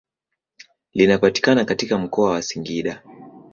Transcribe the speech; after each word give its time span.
Linapatikana 0.93 1.65
katika 1.65 1.97
mkoa 1.97 2.29
wa 2.31 2.41
Singida. 2.41 3.01